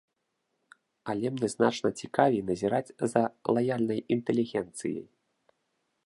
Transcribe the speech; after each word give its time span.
Але 1.11 1.27
мне 1.33 1.49
значна 1.55 1.89
цікавей 2.05 2.41
назіраць 2.47 2.95
за 3.11 3.23
лаяльнай 3.57 3.99
інтэлігенцыяй. 4.17 5.05